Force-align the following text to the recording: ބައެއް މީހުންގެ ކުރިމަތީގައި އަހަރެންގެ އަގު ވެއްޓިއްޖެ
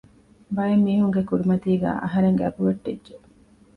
ބައެއް 0.55 0.83
މީހުންގެ 0.85 1.21
ކުރިމަތީގައި 1.29 1.97
އަހަރެންގެ 2.03 2.43
އަގު 2.45 2.61
ވެއްޓިއްޖެ 2.67 3.15